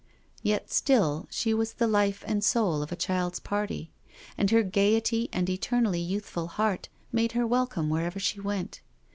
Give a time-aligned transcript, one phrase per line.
[0.41, 3.91] Yet still, she was the life and soul of a child's party,
[4.35, 8.81] and her gaiety and eternally youthful heart made her welcome wherever she went.